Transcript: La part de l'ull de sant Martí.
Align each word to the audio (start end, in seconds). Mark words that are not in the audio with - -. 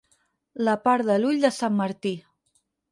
La 0.69 0.75
part 0.87 1.11
de 1.11 1.19
l'ull 1.21 1.45
de 1.47 1.55
sant 1.59 1.81
Martí. 1.85 2.17